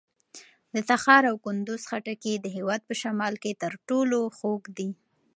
[0.73, 4.89] د تخار او کندوز خټکي د هېواد په شمال کې تر ټولو خوږ دي.